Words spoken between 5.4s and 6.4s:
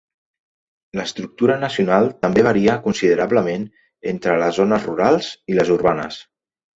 i les urbanes.